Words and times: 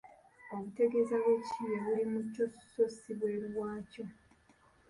Obutegeeza 0.53 1.15
bw’ekiyiiye 1.21 1.77
buli 1.85 2.03
mu 2.11 2.21
kyo 2.31 2.45
so 2.71 2.85
si 2.97 3.11
bwelu 3.17 3.47
waakyo. 3.57 4.03